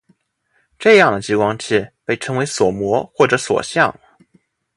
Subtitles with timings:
[0.79, 3.95] 这样的激光器被称为锁模或者锁相。